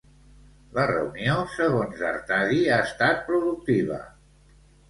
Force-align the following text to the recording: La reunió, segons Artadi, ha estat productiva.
La 0.77 0.85
reunió, 0.91 1.35
segons 1.57 2.01
Artadi, 2.13 2.65
ha 2.73 2.81
estat 2.89 3.25
productiva. 3.29 4.01